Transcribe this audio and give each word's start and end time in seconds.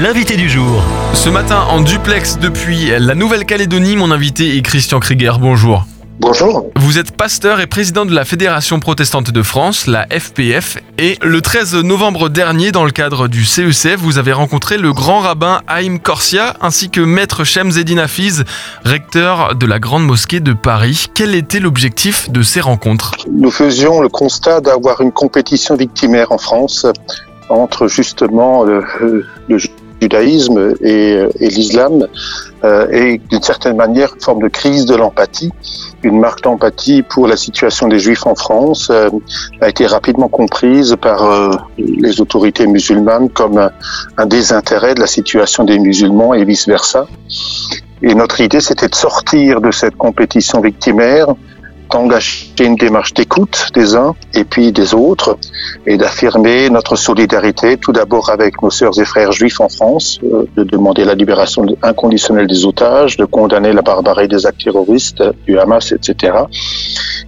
l'invité 0.00 0.36
du 0.36 0.48
jour. 0.48 0.82
Ce 1.12 1.28
matin 1.28 1.62
en 1.70 1.80
duplex 1.80 2.38
depuis 2.38 2.90
la 2.98 3.14
Nouvelle-Calédonie, 3.16 3.96
mon 3.96 4.12
invité 4.12 4.56
est 4.56 4.62
Christian 4.62 5.00
Krieger. 5.00 5.40
Bonjour. 5.40 5.84
Bonjour. 6.20 6.70
Vous 6.76 6.98
êtes 6.98 7.16
pasteur 7.16 7.60
et 7.60 7.66
président 7.66 8.04
de 8.06 8.14
la 8.14 8.24
Fédération 8.24 8.78
protestante 8.78 9.30
de 9.30 9.42
France, 9.42 9.86
la 9.86 10.06
FPF, 10.06 10.78
et 10.98 11.16
le 11.22 11.40
13 11.40 11.74
novembre 11.76 12.28
dernier, 12.28 12.70
dans 12.70 12.84
le 12.84 12.90
cadre 12.90 13.28
du 13.28 13.44
CECF, 13.44 13.96
vous 13.96 14.18
avez 14.18 14.32
rencontré 14.32 14.78
le 14.78 14.92
grand 14.92 15.20
rabbin 15.20 15.62
Haïm 15.66 15.98
Korsia 15.98 16.54
ainsi 16.60 16.90
que 16.90 17.00
maître 17.00 17.44
Shem 17.44 17.70
Zedin 17.70 17.98
Hafiz, 17.98 18.44
recteur 18.84 19.56
de 19.56 19.66
la 19.66 19.78
Grande 19.78 20.06
Mosquée 20.06 20.40
de 20.40 20.52
Paris. 20.52 21.06
Quel 21.14 21.34
était 21.34 21.60
l'objectif 21.60 22.30
de 22.30 22.42
ces 22.42 22.60
rencontres? 22.60 23.12
Nous 23.32 23.50
faisions 23.50 24.00
le 24.00 24.08
constat 24.08 24.60
d'avoir 24.60 25.00
une 25.00 25.12
compétition 25.12 25.76
victimaire 25.76 26.30
en 26.30 26.38
France 26.38 26.86
entre 27.48 27.88
justement 27.88 28.62
le, 28.64 28.84
le 29.48 29.58
judaïsme 30.00 30.74
et, 30.80 31.24
et 31.40 31.48
l'islam 31.48 32.06
euh, 32.64 32.88
et 32.90 33.20
d'une 33.30 33.42
certaine 33.42 33.76
manière 33.76 34.14
une 34.14 34.20
forme 34.20 34.42
de 34.42 34.48
crise 34.48 34.84
de 34.84 34.96
l'empathie. 34.96 35.52
Une 36.02 36.18
marque 36.18 36.42
d'empathie 36.42 37.02
pour 37.02 37.28
la 37.28 37.36
situation 37.36 37.88
des 37.88 37.98
juifs 37.98 38.26
en 38.26 38.34
France 38.34 38.88
euh, 38.90 39.10
a 39.60 39.68
été 39.68 39.86
rapidement 39.86 40.28
comprise 40.28 40.96
par 41.00 41.22
euh, 41.24 41.50
les 41.76 42.20
autorités 42.20 42.66
musulmanes 42.66 43.30
comme 43.30 43.58
un, 43.58 43.70
un 44.16 44.26
désintérêt 44.26 44.94
de 44.94 45.00
la 45.00 45.06
situation 45.06 45.64
des 45.64 45.78
musulmans 45.78 46.34
et 46.34 46.44
vice-versa. 46.44 47.06
Et 48.02 48.14
notre 48.14 48.40
idée, 48.40 48.60
c'était 48.60 48.88
de 48.88 48.94
sortir 48.94 49.60
de 49.60 49.70
cette 49.70 49.96
compétition 49.96 50.60
victimaire 50.60 51.34
d'engager 51.90 52.48
une 52.60 52.76
démarche 52.76 53.14
d'écoute 53.14 53.68
des 53.74 53.94
uns 53.94 54.14
et 54.34 54.44
puis 54.44 54.72
des 54.72 54.94
autres 54.94 55.38
et 55.86 55.96
d'affirmer 55.96 56.70
notre 56.70 56.96
solidarité 56.96 57.76
tout 57.76 57.92
d'abord 57.92 58.30
avec 58.30 58.62
nos 58.62 58.70
sœurs 58.70 58.98
et 58.98 59.04
frères 59.04 59.32
juifs 59.32 59.60
en 59.60 59.68
France, 59.68 60.18
euh, 60.24 60.44
de 60.56 60.64
demander 60.64 61.04
la 61.04 61.14
libération 61.14 61.64
inconditionnelle 61.82 62.46
des 62.46 62.66
otages, 62.66 63.16
de 63.16 63.24
condamner 63.24 63.72
la 63.72 63.82
barbarie 63.82 64.28
des 64.28 64.46
actes 64.46 64.64
terroristes 64.64 65.22
du 65.46 65.58
Hamas, 65.58 65.92
etc. 65.92 66.32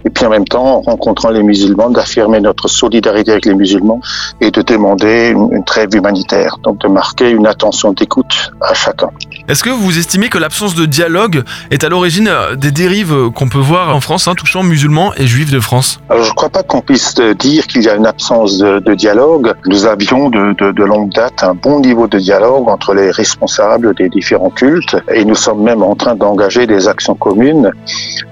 Et 0.05 0.09
puis 0.09 0.25
en 0.25 0.29
même 0.29 0.45
temps, 0.45 0.65
en 0.65 0.81
rencontrant 0.81 1.29
les 1.29 1.43
musulmans, 1.43 1.89
d'affirmer 1.89 2.39
notre 2.39 2.67
solidarité 2.67 3.31
avec 3.31 3.45
les 3.45 3.53
musulmans 3.53 4.01
et 4.39 4.51
de 4.51 4.61
demander 4.61 5.29
une, 5.29 5.63
trêve 5.63 5.89
humanitaire, 5.93 6.57
donc 6.63 6.79
de 6.79 6.87
marquer 6.87 7.29
une 7.29 7.45
attention 7.45 7.93
d'écoute 7.93 8.51
à 8.61 8.73
chacun. 8.73 9.09
Est-ce 9.47 9.63
que 9.63 9.69
vous 9.69 9.97
estimez 9.97 10.29
que 10.29 10.37
l'absence 10.37 10.75
de 10.75 10.85
dialogue 10.85 11.43
est 11.69 11.83
à 11.83 11.89
l'origine 11.89 12.31
des 12.57 12.71
dérives 12.71 13.29
qu'on 13.35 13.47
peut 13.47 13.59
voir 13.59 13.95
en 13.95 14.01
France, 14.01 14.27
hein, 14.27 14.33
musulmans 14.59 15.13
et 15.15 15.25
juifs 15.25 15.51
de 15.51 15.59
France 15.59 15.99
Alors 16.09 16.23
je 16.23 16.29
ne 16.29 16.35
crois 16.35 16.49
pas 16.49 16.63
qu'on 16.63 16.81
puisse 16.81 17.15
dire 17.15 17.67
qu'il 17.67 17.83
y 17.83 17.89
a 17.89 17.95
une 17.95 18.05
absence 18.05 18.57
de, 18.57 18.93
dialogue. 18.93 19.53
Nous 19.65 19.85
avions 19.85 20.29
de, 20.29 20.53
de, 20.53 20.83
longue 20.83 21.11
date 21.13 21.43
un 21.43 21.53
bon 21.53 21.79
niveau 21.79 22.07
de 22.07 22.19
dialogue 22.19 22.67
entre 22.67 22.93
les 22.93 23.09
responsables 23.11 23.95
des 23.95 24.09
différents 24.09 24.49
cultes 24.49 24.97
et 25.13 25.23
nous 25.23 25.35
sommes 25.35 25.63
même 25.63 25.81
en 25.81 25.95
train 25.95 26.15
d'engager 26.15 26.67
des 26.67 26.87
actions 26.87 27.15
communes. 27.15 27.71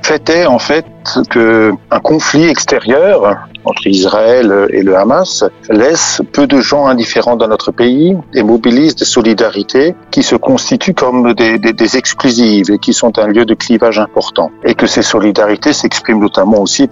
Fait 0.04 0.30
est 0.30 0.46
en 0.46 0.60
fait 0.60 0.86
que 1.30 1.72
un 1.92 2.00
conflit 2.00 2.48
extérieur 2.48 3.48
entre 3.66 3.88
Israël 3.88 4.68
et 4.72 4.84
le 4.84 4.96
Hamas 4.98 5.44
laisse 5.70 6.22
peu 6.32 6.48
de 6.48 6.60
gens 6.62 6.88
indifférents 6.88 7.36
dans 7.36 7.48
notre 7.48 7.72
pays 7.72 8.18
et 8.34 8.44
mobilise 8.44 8.96
des 8.96 9.06
solidarités 9.06 9.96
qui 10.12 10.24
se 10.24 10.36
constituent 10.36 10.94
comme 10.94 11.34
des, 11.34 11.98
exclusives 11.98 12.72
et 12.72 12.78
qui 12.78 12.94
sont 12.94 13.18
un 13.18 13.28
lieu 13.28 13.46
de 13.46 13.54
clivage 13.54 14.00
important. 14.00 14.52
Et 14.64 14.76
que 14.76 14.88
ces 14.88 15.02
solidarités 15.02 15.74
s'expriment 15.74 16.20
notamment 16.20 16.62
aussi 16.62 16.88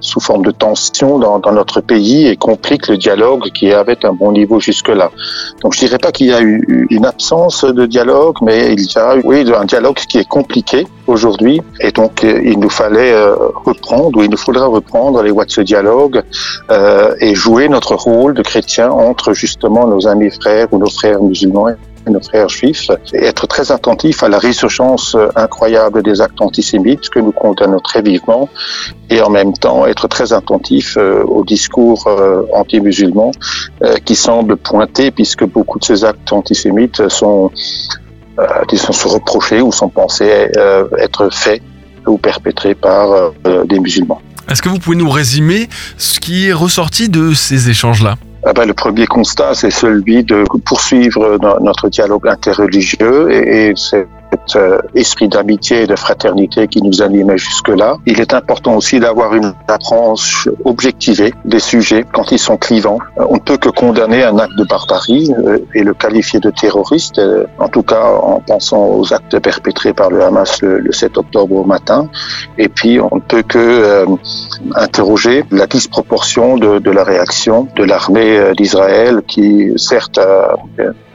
sous 0.00 0.20
forme 0.20 0.44
de 0.44 0.50
tension 0.50 1.18
dans, 1.18 1.40
notre 1.52 1.80
pays 1.80 2.26
et 2.26 2.36
compliquent 2.36 2.88
le 2.88 2.96
dialogue 2.96 3.50
qui 3.54 3.72
avait 3.72 4.04
un 4.04 4.12
bon 4.12 4.32
niveau 4.32 4.58
jusque-là. 4.60 5.10
Donc 5.62 5.74
je 5.74 5.80
dirais 5.80 5.98
pas 5.98 6.10
qu'il 6.10 6.28
y 6.28 6.32
a 6.32 6.42
eu 6.42 6.86
une 6.90 7.06
absence 7.06 7.64
de 7.64 7.86
dialogue, 7.86 8.36
mais 8.42 8.72
il 8.72 8.80
y 8.80 8.98
a 8.98 9.16
oui 9.24 9.44
un 9.56 9.64
dialogue 9.64 9.96
qui 9.96 10.18
est 10.18 10.28
compliqué 10.28 10.86
aujourd'hui 11.06 11.60
et 11.80 11.92
donc 11.92 12.22
il 12.22 12.58
nous 12.58 12.70
fallait 12.70 13.14
reprendre 13.64 14.18
ou 14.18 14.22
il 14.22 14.30
nous 14.30 14.36
faudra 14.36 14.66
reprendre 14.66 15.22
les 15.22 15.30
voies 15.30 15.44
de 15.44 15.50
ce 15.50 15.60
dialogue 15.60 15.94
euh, 16.70 17.14
et 17.20 17.34
jouer 17.34 17.68
notre 17.68 17.94
rôle 17.94 18.34
de 18.34 18.42
chrétien 18.42 18.90
entre 18.90 19.32
justement 19.32 19.86
nos 19.86 20.06
amis 20.06 20.30
frères 20.30 20.68
ou 20.72 20.78
nos 20.78 20.90
frères 20.90 21.22
musulmans 21.22 21.68
et 21.68 22.10
nos 22.10 22.20
frères 22.20 22.48
juifs 22.48 22.90
et 23.14 23.24
être 23.24 23.46
très 23.46 23.72
attentif 23.72 24.22
à 24.22 24.28
la 24.28 24.38
résurgence 24.38 25.16
incroyable 25.36 26.02
des 26.02 26.20
actes 26.20 26.40
antisémites 26.40 27.08
que 27.08 27.18
nous 27.18 27.32
condamnons 27.32 27.80
très 27.80 28.02
vivement 28.02 28.48
et 29.08 29.22
en 29.22 29.30
même 29.30 29.54
temps 29.54 29.86
être 29.86 30.06
très 30.08 30.32
attentif 30.32 30.96
euh, 30.96 31.22
aux 31.24 31.44
discours 31.44 32.06
euh, 32.06 32.42
anti-musulmans 32.52 33.32
euh, 33.82 33.96
qui 34.04 34.16
semblent 34.16 34.56
pointer 34.56 35.10
puisque 35.10 35.44
beaucoup 35.44 35.78
de 35.78 35.84
ces 35.84 36.04
actes 36.04 36.32
antisémites 36.32 37.08
sont 37.08 37.50
euh, 38.36 38.46
disons, 38.68 38.92
se 38.92 39.06
reprocher 39.06 39.60
ou 39.60 39.70
sont 39.70 39.88
pensés 39.88 40.50
euh, 40.56 40.88
être 40.98 41.32
faits 41.32 41.62
ou 42.04 42.18
perpétrés 42.18 42.74
par 42.74 43.32
euh, 43.46 43.64
des 43.64 43.78
musulmans. 43.78 44.20
Est-ce 44.48 44.62
que 44.62 44.68
vous 44.68 44.78
pouvez 44.78 44.96
nous 44.96 45.10
résumer 45.10 45.68
ce 45.96 46.20
qui 46.20 46.48
est 46.48 46.52
ressorti 46.52 47.08
de 47.08 47.34
ces 47.34 47.70
échanges-là 47.70 48.16
ah 48.46 48.52
ben, 48.52 48.66
le 48.66 48.74
premier 48.74 49.06
constat, 49.06 49.54
c'est 49.54 49.70
celui 49.70 50.22
de 50.22 50.44
poursuivre 50.66 51.38
notre 51.62 51.88
dialogue 51.88 52.28
interreligieux 52.28 53.32
et, 53.32 53.72
c'est 53.74 54.06
euh, 54.56 54.78
esprit 54.94 55.28
d'amitié 55.28 55.82
et 55.82 55.86
de 55.86 55.96
fraternité 55.96 56.68
qui 56.68 56.82
nous 56.82 57.02
animait 57.02 57.38
jusque-là. 57.38 57.96
Il 58.06 58.20
est 58.20 58.34
important 58.34 58.76
aussi 58.76 59.00
d'avoir 59.00 59.34
une 59.34 59.54
approche 59.68 60.48
objectivée 60.64 61.32
des 61.44 61.58
sujets 61.58 62.04
quand 62.12 62.30
ils 62.30 62.38
sont 62.38 62.56
clivants. 62.56 62.98
On 63.16 63.34
ne 63.34 63.40
peut 63.40 63.56
que 63.56 63.68
condamner 63.68 64.22
un 64.22 64.38
acte 64.38 64.56
de 64.56 64.64
barbarie 64.64 65.32
euh, 65.38 65.58
et 65.74 65.82
le 65.82 65.94
qualifier 65.94 66.40
de 66.40 66.50
terroriste, 66.50 67.18
euh, 67.18 67.46
en 67.58 67.68
tout 67.68 67.82
cas 67.82 68.04
en 68.04 68.40
pensant 68.40 68.86
aux 68.86 69.12
actes 69.12 69.38
perpétrés 69.40 69.92
par 69.92 70.10
le 70.10 70.22
Hamas 70.22 70.60
le, 70.62 70.78
le 70.78 70.92
7 70.92 71.18
octobre 71.18 71.56
au 71.56 71.64
matin. 71.64 72.08
Et 72.58 72.68
puis 72.68 73.00
on 73.00 73.16
ne 73.16 73.20
peut 73.20 73.42
que 73.42 73.58
euh, 73.58 74.06
interroger 74.76 75.44
la 75.50 75.66
disproportion 75.66 76.56
de, 76.56 76.78
de 76.78 76.90
la 76.90 77.04
réaction 77.04 77.68
de 77.76 77.84
l'armée 77.84 78.52
d'Israël 78.56 79.22
qui 79.26 79.72
certes 79.76 80.18
a 80.18 80.56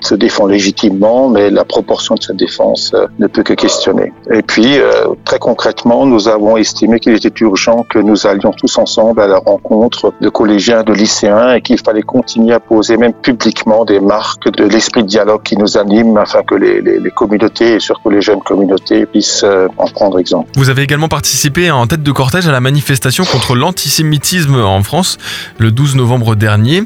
se 0.02 0.16
défend 0.16 0.48
légitimement, 0.48 1.30
mais 1.30 1.50
la 1.50 1.66
proportion 1.66 2.16
de 2.16 2.24
cette 2.24 2.38
défense 2.38 2.92
euh, 2.94 3.08
ne 3.20 3.28
peut 3.28 3.44
que 3.44 3.54
questionner. 3.54 4.12
Et 4.32 4.42
puis, 4.42 4.80
euh, 4.80 5.08
très 5.26 5.40
concrètement, 5.40 6.06
nous 6.06 6.28
avons 6.28 6.58
estimé 6.58 7.00
qu'il 7.00 7.14
était 7.14 7.32
urgent 7.42 7.86
que 7.90 8.00
nous 8.00 8.28
allions 8.28 8.52
tous 8.52 8.78
ensemble 8.78 9.22
à 9.22 9.28
la 9.28 9.38
rencontre 9.38 10.14
de 10.22 10.30
collégiens, 10.30 10.84
de 10.84 10.94
lycéens, 10.94 11.54
et 11.54 11.62
qu'il 11.62 11.80
fallait 11.80 12.02
continuer 12.02 12.54
à 12.54 12.60
poser 12.60 12.98
même 12.98 13.14
publiquement 13.14 13.86
des 13.86 14.00
marques 14.00 14.50
de 14.52 14.66
l'esprit 14.66 15.04
de 15.04 15.08
dialogue 15.08 15.44
qui 15.44 15.58
nous 15.58 15.78
anime, 15.78 16.18
afin 16.18 16.44
que 16.44 16.56
les, 16.56 16.82
les, 16.82 17.00
les 17.00 17.12
communautés, 17.12 17.76
et 17.76 17.80
surtout 17.80 18.10
les 18.10 18.22
jeunes 18.22 18.42
communautés, 18.42 19.06
puissent 19.06 19.44
euh, 19.44 19.68
en 19.78 19.88
prendre 19.88 20.20
exemple. 20.20 20.50
Vous 20.56 20.70
avez 20.70 20.84
également 20.84 21.08
participé 21.08 21.72
en 21.72 21.88
tête 21.88 22.04
de 22.04 22.12
cortège 22.12 22.48
à 22.48 22.52
la 22.52 22.62
manifestation 22.62 23.26
contre 23.26 23.56
l'antisémitisme 23.56 24.56
en 24.56 24.84
France 24.84 25.18
le 25.58 25.72
12 25.72 25.96
novembre 25.96 26.36
dernier. 26.36 26.84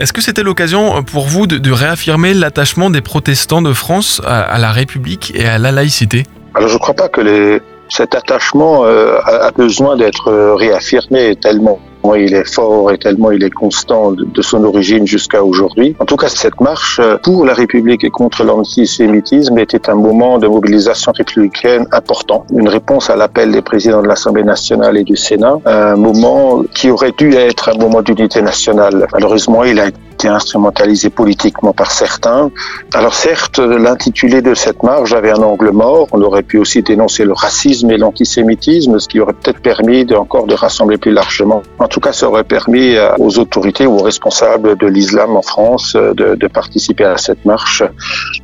Est-ce 0.00 0.14
que 0.14 0.22
c'était 0.22 0.42
l'occasion 0.42 1.02
pour 1.02 1.26
vous 1.26 1.46
de, 1.46 1.70
réaffirmer 1.70 2.32
l'attachement 2.32 2.88
des 2.88 3.02
protestants 3.02 3.60
de 3.60 3.74
France 3.74 4.22
à, 4.24 4.58
la 4.58 4.72
République 4.72 5.30
et 5.34 5.44
à 5.44 5.58
la 5.58 5.72
laïcité? 5.72 6.24
Alors 6.54 6.70
je 6.70 6.74
ne 6.74 6.78
crois 6.78 6.94
pas 6.94 7.10
que 7.10 7.60
cet 7.90 8.14
attachement 8.14 8.86
euh, 8.86 9.18
a 9.26 9.50
besoin 9.50 9.98
d'être 9.98 10.54
réaffirmé 10.54 11.36
tellement 11.36 11.78
il 12.14 12.34
est 12.34 12.48
fort 12.52 12.90
et 12.92 12.98
tellement 12.98 13.30
il 13.30 13.42
est 13.44 13.50
constant 13.50 14.12
de, 14.12 14.42
son 14.42 14.64
origine 14.64 15.06
jusqu'à 15.06 15.44
aujourd'hui. 15.44 15.94
En 15.98 16.06
tout 16.06 16.16
cas, 16.16 16.28
cette 16.28 16.60
marche 16.60 17.00
pour 17.22 17.44
la 17.44 17.54
République 17.54 18.04
et 18.04 18.10
contre 18.10 18.42
l'antisémitisme 18.44 19.58
était 19.58 19.88
un 19.90 19.94
moment 19.94 20.38
de 20.38 20.46
mobilisation 20.46 21.12
républicaine 21.12 21.86
important, 21.92 22.46
une 22.52 22.68
réponse 22.68 23.10
à 23.10 23.16
l'appel 23.16 23.52
des 23.52 23.62
présidents 23.62 24.02
de 24.02 24.08
l'Assemblée 24.08 24.44
nationale 24.44 24.96
et 24.96 25.04
du 25.04 25.16
Sénat, 25.16 25.58
un 25.66 25.96
moment 25.96 26.62
qui 26.74 26.90
aurait 26.90 27.12
dû 27.16 27.34
être 27.34 27.70
un 27.70 27.78
moment 27.78 28.02
d'unité 28.02 28.42
nationale. 28.42 29.06
Malheureusement, 29.12 29.64
il 29.64 29.78
a 29.78 29.88
été 29.88 29.98
instrumentalisé 30.28 31.10
politiquement 31.10 31.72
par 31.72 31.90
certains. 31.90 32.50
Alors 32.94 33.14
certes, 33.14 33.58
l'intitulé 33.58 34.42
de 34.42 34.54
cette 34.54 34.82
marche 34.82 35.12
avait 35.12 35.30
un 35.30 35.42
angle 35.42 35.70
mort. 35.70 36.08
On 36.12 36.22
aurait 36.22 36.42
pu 36.42 36.58
aussi 36.58 36.82
dénoncer 36.82 37.24
le 37.24 37.32
racisme 37.32 37.90
et 37.90 37.98
l'antisémitisme, 37.98 38.98
ce 38.98 39.08
qui 39.08 39.20
aurait 39.20 39.32
peut-être 39.32 39.60
permis 39.60 40.06
encore 40.14 40.46
de 40.46 40.54
rassembler 40.54 40.98
plus 40.98 41.12
largement. 41.12 41.62
En 41.78 41.88
tout 41.88 42.00
cas, 42.00 42.12
ça 42.12 42.28
aurait 42.28 42.44
permis 42.44 42.96
aux 43.18 43.38
autorités 43.38 43.86
ou 43.86 43.96
aux 43.98 44.02
responsables 44.02 44.76
de 44.76 44.86
l'islam 44.86 45.36
en 45.36 45.42
France 45.42 45.94
de, 45.94 46.34
de, 46.34 46.46
participer 46.46 47.04
à 47.04 47.16
cette 47.16 47.44
marche. 47.44 47.82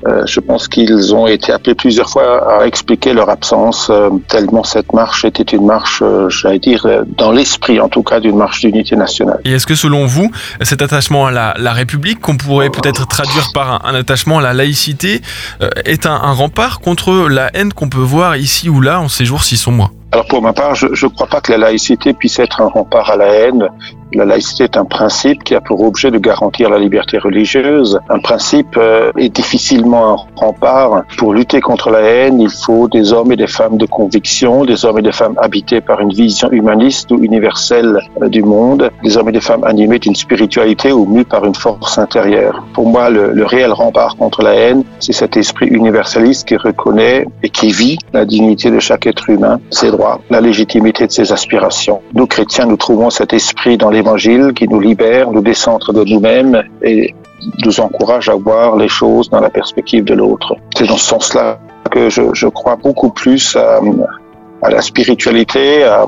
Euh, 0.06 0.22
je 0.26 0.40
pense 0.40 0.68
qu'ils 0.68 1.14
ont 1.14 1.26
été 1.26 1.52
appelés 1.52 1.74
plusieurs 1.74 2.08
fois 2.08 2.60
à 2.60 2.66
expliquer 2.66 3.12
leur 3.12 3.28
absence, 3.30 3.90
euh, 3.90 4.10
tellement 4.28 4.64
cette 4.64 4.92
marche 4.92 5.24
était 5.24 5.42
une 5.42 5.66
marche, 5.66 6.02
euh, 6.02 6.28
j'allais 6.28 6.58
dire, 6.58 6.86
dans 7.16 7.32
l'esprit 7.32 7.80
en 7.80 7.88
tout 7.88 8.02
cas 8.02 8.20
d'une 8.20 8.36
marche 8.36 8.60
d'unité 8.60 8.96
nationale. 8.96 9.40
Et 9.44 9.52
est-ce 9.52 9.66
que 9.66 9.74
selon 9.74 10.06
vous, 10.06 10.30
cet 10.62 10.82
attachement 10.82 11.26
à 11.26 11.30
la, 11.30 11.65
la 11.66 11.72
République, 11.72 12.20
qu'on 12.20 12.36
pourrait 12.36 12.70
peut-être 12.70 13.08
traduire 13.08 13.50
par 13.52 13.84
un, 13.84 13.94
attachement 13.94 14.38
à 14.38 14.42
la 14.42 14.54
laïcité, 14.54 15.20
est 15.84 16.06
un, 16.06 16.14
un 16.14 16.32
rempart 16.32 16.78
contre 16.78 17.28
la 17.28 17.50
haine 17.54 17.72
qu'on 17.72 17.88
peut 17.88 17.98
voir 17.98 18.36
ici 18.36 18.68
ou 18.68 18.80
là 18.80 19.00
en 19.00 19.08
ces 19.08 19.24
jours 19.24 19.42
si 19.42 19.56
sombres 19.56 19.90
Alors 20.16 20.28
pour 20.28 20.40
ma 20.40 20.54
part, 20.54 20.74
je 20.74 20.86
ne 20.86 21.10
crois 21.10 21.26
pas 21.26 21.42
que 21.42 21.52
la 21.52 21.58
laïcité 21.58 22.14
puisse 22.14 22.38
être 22.38 22.62
un 22.62 22.68
rempart 22.68 23.10
à 23.10 23.16
la 23.16 23.26
haine. 23.26 23.68
La 24.14 24.24
laïcité 24.24 24.64
est 24.64 24.78
un 24.78 24.86
principe 24.86 25.44
qui 25.44 25.54
a 25.54 25.60
pour 25.60 25.82
objet 25.82 26.10
de 26.10 26.16
garantir 26.16 26.70
la 26.70 26.78
liberté 26.78 27.18
religieuse. 27.18 27.98
Un 28.08 28.20
principe 28.20 28.78
euh, 28.78 29.10
est 29.18 29.28
difficilement 29.28 30.12
un 30.14 30.16
rempart. 30.36 31.02
Pour 31.18 31.34
lutter 31.34 31.60
contre 31.60 31.90
la 31.90 32.00
haine, 32.00 32.40
il 32.40 32.48
faut 32.48 32.88
des 32.88 33.12
hommes 33.12 33.32
et 33.32 33.36
des 33.36 33.48
femmes 33.48 33.76
de 33.76 33.84
conviction, 33.84 34.64
des 34.64 34.86
hommes 34.86 35.00
et 35.00 35.02
des 35.02 35.12
femmes 35.12 35.34
habités 35.38 35.82
par 35.82 36.00
une 36.00 36.14
vision 36.14 36.50
humaniste 36.50 37.10
ou 37.10 37.22
universelle 37.22 38.00
euh, 38.22 38.28
du 38.28 38.42
monde, 38.42 38.90
des 39.02 39.18
hommes 39.18 39.28
et 39.28 39.32
des 39.32 39.40
femmes 39.42 39.64
animés 39.64 39.98
d'une 39.98 40.14
spiritualité 40.14 40.92
ou 40.92 41.04
mus 41.04 41.26
par 41.26 41.44
une 41.44 41.54
force 41.54 41.98
intérieure. 41.98 42.64
Pour 42.72 42.88
moi, 42.88 43.10
le, 43.10 43.32
le 43.32 43.44
réel 43.44 43.72
rempart 43.72 44.16
contre 44.16 44.40
la 44.40 44.54
haine, 44.54 44.84
c'est 44.98 45.12
cet 45.12 45.36
esprit 45.36 45.66
universaliste 45.66 46.48
qui 46.48 46.56
reconnaît 46.56 47.26
et 47.42 47.50
qui 47.50 47.70
vit 47.70 47.98
la 48.14 48.24
dignité 48.24 48.70
de 48.70 48.78
chaque 48.78 49.06
être 49.06 49.28
humain, 49.28 49.60
ses 49.70 49.90
droits, 49.90 50.05
la 50.30 50.40
légitimité 50.40 51.06
de 51.06 51.12
ses 51.12 51.32
aspirations. 51.32 52.00
Nous, 52.14 52.26
chrétiens, 52.26 52.66
nous 52.66 52.76
trouvons 52.76 53.10
cet 53.10 53.32
esprit 53.32 53.76
dans 53.76 53.90
l'évangile 53.90 54.52
qui 54.54 54.68
nous 54.68 54.80
libère, 54.80 55.30
nous 55.30 55.42
décentre 55.42 55.92
de 55.92 56.04
nous-mêmes 56.04 56.62
et 56.82 57.14
nous 57.64 57.80
encourage 57.80 58.28
à 58.28 58.34
voir 58.34 58.76
les 58.76 58.88
choses 58.88 59.28
dans 59.30 59.40
la 59.40 59.50
perspective 59.50 60.04
de 60.04 60.14
l'autre. 60.14 60.54
C'est 60.76 60.86
dans 60.86 60.96
ce 60.96 61.06
sens-là 61.06 61.58
que 61.90 62.08
je, 62.10 62.48
crois 62.48 62.76
beaucoup 62.76 63.10
plus 63.10 63.56
à, 63.56 63.80
à 64.62 64.70
la 64.70 64.82
spiritualité, 64.82 65.84
à, 65.84 66.06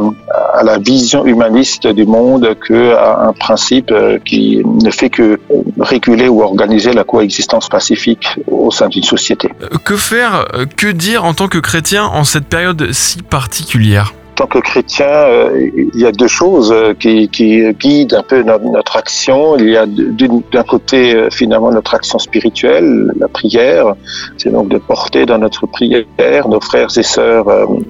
à, 0.54 0.62
la 0.62 0.78
vision 0.78 1.26
humaniste 1.26 1.86
du 1.86 2.06
monde 2.06 2.56
qu'à 2.66 3.18
un 3.20 3.32
principe 3.32 3.90
euh, 3.90 4.18
qui 4.24 4.62
ne 4.64 4.90
fait 4.90 5.10
que 5.10 5.38
réguler 5.78 6.28
ou 6.28 6.42
organiser 6.42 6.92
la 6.92 7.04
coexistence 7.04 7.68
pacifique 7.68 8.26
au 8.46 8.70
sein 8.70 8.88
d'une 8.88 9.02
société. 9.02 9.50
Euh, 9.62 9.78
que 9.84 9.96
faire, 9.96 10.46
euh, 10.54 10.66
que 10.76 10.88
dire 10.88 11.24
en 11.24 11.34
tant 11.34 11.48
que 11.48 11.58
chrétien 11.58 12.04
en 12.04 12.24
cette 12.24 12.46
période 12.46 12.92
si 12.92 13.22
particulière? 13.22 14.14
Tant 14.38 14.46
que 14.46 14.60
chrétien, 14.60 15.08
euh, 15.08 15.68
il 15.74 16.00
y 16.00 16.06
a 16.06 16.12
deux 16.12 16.28
choses 16.28 16.72
euh, 16.72 16.94
qui, 16.94 17.28
guident 17.28 18.14
un 18.14 18.22
peu 18.22 18.44
notre, 18.44 18.96
action. 18.96 19.56
Il 19.56 19.70
y 19.70 19.76
a 19.76 19.84
d'un 19.86 20.62
côté 20.62 21.16
euh, 21.16 21.28
finalement 21.30 21.72
notre 21.72 21.94
action 21.94 22.20
spirituelle, 22.20 23.12
la 23.18 23.26
prière. 23.26 23.94
C'est 24.36 24.52
donc 24.52 24.68
de 24.68 24.78
porter 24.78 25.26
dans 25.26 25.38
notre 25.38 25.66
prière 25.66 26.04
nos 26.48 26.60
frères 26.60 26.96
et 26.96 27.02
sœurs, 27.02 27.46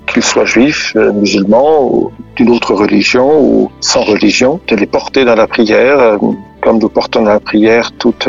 qu'ils 0.07 0.23
soient 0.23 0.47
juifs, 0.47 0.95
musulmans 0.95 1.85
ou 1.85 2.11
d'une 2.37 2.51
autre 2.51 2.73
religion 2.75 3.29
ou 3.41 3.71
sans 3.81 4.03
religion, 4.03 4.59
de 4.69 4.77
les 4.77 4.87
porter 4.87 5.25
dans 5.27 5.35
la 5.35 5.47
prière 5.47 6.19
comme 6.61 6.79
nous 6.79 6.89
portons 6.89 7.23
dans 7.23 7.31
la 7.31 7.41
prière 7.41 7.93
toute 7.93 8.29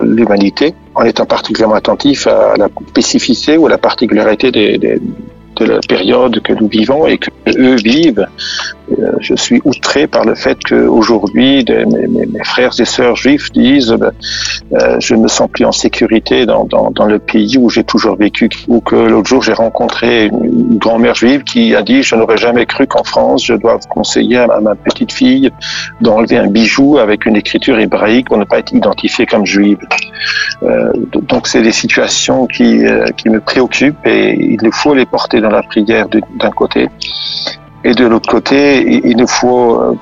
l'humanité, 0.00 0.74
en 0.94 1.04
étant 1.04 1.24
particulièrement 1.24 1.76
attentif 1.76 2.26
à 2.26 2.54
la 2.58 2.68
spécificité 2.88 3.56
ou 3.56 3.66
à 3.66 3.70
la 3.70 3.78
particularité 3.78 4.50
des, 4.50 5.00
de 5.64 5.72
la 5.72 5.80
période 5.80 6.40
que 6.42 6.52
nous 6.52 6.68
vivons 6.68 7.06
et 7.06 7.18
que 7.18 7.30
eux 7.56 7.76
vivent. 7.76 8.26
Euh, 9.00 9.12
je 9.20 9.34
suis 9.34 9.60
outré 9.64 10.06
par 10.06 10.24
le 10.24 10.34
fait 10.34 10.58
qu'aujourd'hui, 10.62 11.64
mes, 11.68 12.26
mes, 12.26 12.44
frères 12.44 12.72
et 12.78 12.84
sœurs 12.84 13.16
juifs 13.16 13.50
disent 13.52 13.92
ben, 13.92 14.12
euh, 14.72 14.96
je 15.00 15.14
ne 15.14 15.22
me 15.22 15.28
sens 15.28 15.48
plus 15.50 15.64
en 15.64 15.72
sécurité 15.72 16.46
dans, 16.46 16.66
le 17.06 17.18
pays 17.18 17.56
où 17.58 17.70
j'ai 17.70 17.84
toujours 17.84 18.16
vécu. 18.16 18.48
Ou 18.68 18.80
que 18.80 18.96
l'autre 18.96 19.28
jour, 19.28 19.42
j'ai 19.42 19.52
rencontré 19.52 20.26
une, 20.26 20.78
grand-mère 20.78 21.14
juive 21.14 21.42
qui 21.42 21.74
a 21.74 21.82
dit 21.82 22.02
je 22.02 22.14
n'aurais 22.14 22.36
jamais 22.36 22.66
cru 22.66 22.86
qu'en 22.86 23.04
France, 23.04 23.44
je 23.44 23.54
dois 23.54 23.78
conseiller 23.88 24.38
à 24.38 24.60
ma 24.60 24.74
petite 24.74 25.12
fille 25.12 25.50
d'enlever 26.00 26.38
un 26.38 26.48
bijou 26.48 26.98
avec 26.98 27.26
une 27.26 27.36
écriture 27.36 27.78
hébraïque 27.78 28.26
pour 28.26 28.38
ne 28.38 28.44
pas 28.44 28.58
être 28.58 28.72
identifiée 28.72 29.26
comme 29.26 29.46
juive. 29.46 29.78
Euh, 30.62 30.92
donc, 31.22 31.46
c'est 31.46 31.62
des 31.62 31.72
situations 31.72 32.46
qui, 32.46 32.82
qui 33.16 33.28
me 33.28 33.40
préoccupent 33.40 34.06
et 34.06 34.36
il 34.38 34.72
faut 34.72 34.94
les 34.94 35.06
porter 35.06 35.40
dans 35.40 35.50
la 35.50 35.62
prière 35.62 36.06
d'un 36.08 36.50
côté. 36.50 36.88
Et 37.84 37.94
de 37.94 38.06
l'autre 38.06 38.28
côté, 38.30 39.00
il 39.04 39.16
nous 39.16 39.26
faut 39.26 39.80
euh, 39.80 39.94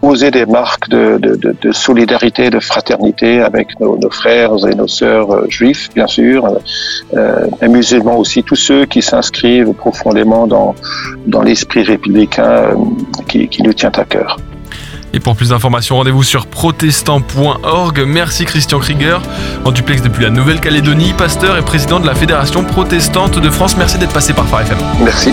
poser 0.00 0.30
des 0.30 0.46
marques 0.46 0.88
de, 0.88 1.18
de, 1.18 1.36
de, 1.36 1.54
de 1.60 1.72
solidarité, 1.72 2.50
de 2.50 2.60
fraternité 2.60 3.40
avec 3.40 3.78
nos, 3.80 3.98
nos, 3.98 4.10
frères 4.10 4.52
et 4.66 4.74
nos 4.74 4.88
sœurs 4.88 5.30
euh, 5.30 5.46
juifs, 5.48 5.90
bien 5.94 6.06
sûr, 6.06 6.46
euh, 7.14 7.46
et 7.60 7.68
musulmans 7.68 8.16
aussi, 8.16 8.42
tous 8.42 8.56
ceux 8.56 8.86
qui 8.86 9.02
s'inscrivent 9.02 9.72
profondément 9.72 10.46
dans, 10.46 10.74
dans 11.26 11.42
l'esprit 11.42 11.82
républicain 11.82 12.42
euh, 12.42 12.74
qui, 13.28 13.48
qui 13.48 13.62
nous 13.62 13.72
tient 13.72 13.92
à 13.94 14.04
cœur. 14.04 14.38
Et 15.12 15.18
pour 15.18 15.34
plus 15.34 15.48
d'informations, 15.48 15.96
rendez-vous 15.96 16.22
sur 16.22 16.46
protestant.org. 16.46 18.04
Merci 18.06 18.44
Christian 18.44 18.78
Krieger, 18.78 19.20
en 19.64 19.72
duplex 19.72 20.02
depuis 20.02 20.22
la 20.22 20.30
Nouvelle-Calédonie, 20.30 21.14
pasteur 21.18 21.58
et 21.58 21.62
président 21.62 21.98
de 21.98 22.06
la 22.06 22.14
Fédération 22.14 22.62
protestante 22.62 23.40
de 23.40 23.50
France. 23.50 23.76
Merci 23.76 23.98
d'être 23.98 24.12
passé 24.12 24.32
par 24.32 24.46
Phare 24.46 24.62
FM. 24.62 24.78
Merci. 25.02 25.32